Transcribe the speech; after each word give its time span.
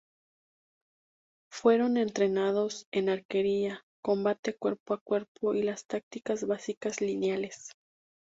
Fueron 1.51 1.95
entrenados 1.97 2.87
en 2.91 3.07
arquería, 3.09 3.83
combate 4.01 4.57
cuerpo 4.57 4.95
a 4.95 4.97
cuerpo 4.97 5.53
y 5.53 5.61
las 5.61 5.85
tácticas 5.85 6.47
básicas 6.47 7.01
lineales. 7.01 7.73